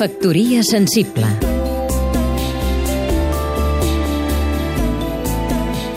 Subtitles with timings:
[0.00, 1.26] Factoria sensible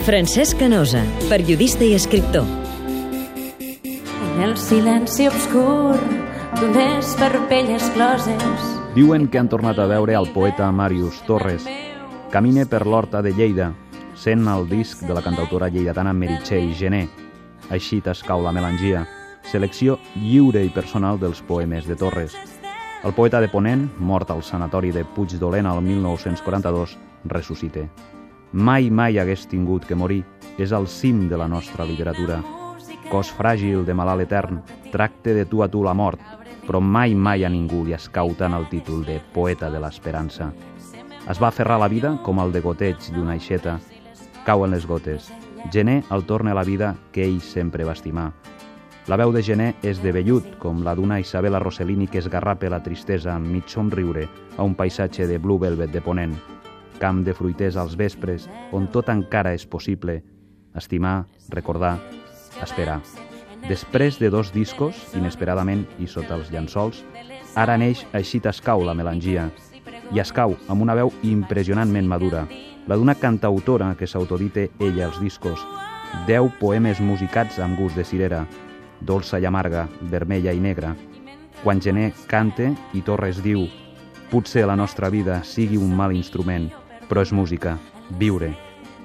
[0.03, 2.44] Francesc Canosa, periodista i escriptor
[3.63, 5.96] En el silenci obscur
[6.60, 8.65] d'unes parpelles closes
[8.97, 11.63] Diuen que han tornat a veure el poeta Màrius Torres.
[12.33, 13.70] Camine per l'horta de Lleida,
[14.20, 17.05] sent el disc de la cantautora lleidatana Meritxell Gené.
[17.72, 19.05] Així t'escau la melangia,
[19.48, 22.35] selecció lliure i personal dels poemes de Torres.
[23.04, 26.94] El poeta de Ponent, mort al sanatori de Puig d'Olena el 1942,
[27.27, 27.90] ressuscite.
[28.54, 30.22] Mai, mai hagués tingut que morir.
[30.55, 32.38] És el cim de la nostra literatura.
[33.10, 34.62] Cos fràgil de malalt etern,
[34.94, 36.22] tracte de tu a tu la mort,
[36.63, 40.54] però mai, mai a ningú li escau tant el títol de poeta de l'esperança.
[41.27, 43.82] Es va aferrar la vida com el degoteig d'una aixeta.
[44.46, 45.27] Cauen les gotes.
[45.76, 48.32] Gené el torna a la vida que ell sempre va estimar.
[49.07, 52.80] La veu de Gené és de vellut, com la d'una Isabela Rossellini que esgarrapa la
[52.85, 56.37] tristesa amb mig somriure a un paisatge de blue velvet de ponent.
[57.01, 60.21] Camp de fruiters als vespres, on tot encara és possible.
[60.79, 61.98] Estimar, recordar,
[62.63, 63.01] esperar.
[63.68, 67.03] Després de dos discos, inesperadament i sota els llençols,
[67.59, 69.49] ara neix Així t'escau la melangia,
[70.15, 72.47] i escau amb una veu impressionantment madura,
[72.88, 75.59] la d'una cantautora que s'autodite ella als discos,
[76.27, 78.45] deu poemes musicats amb gust de cirera,
[79.03, 80.95] dolça i amarga, vermella i negra.
[81.63, 83.67] Quan Gené cante i Torres diu
[84.31, 86.71] potser la nostra vida sigui un mal instrument,
[87.07, 87.77] però és música,
[88.17, 88.53] viure.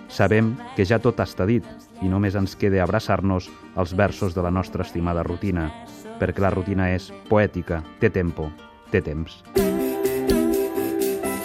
[0.08, 1.66] Sabem que ja tot està dit
[2.00, 5.68] i només ens queda abraçar-nos als versos de la nostra estimada rutina,
[6.18, 8.48] perquè la rutina és poètica, té tempo,
[8.90, 9.42] té temps.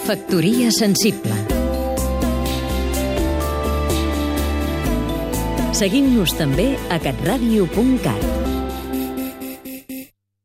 [0.04, 1.54] Factoria sensible
[5.74, 8.43] Seguim-nos també a catradio.cat